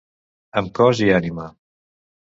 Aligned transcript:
Amb 0.63 0.73
cos 0.81 1.03
i 1.09 1.13
ànima. 1.21 1.49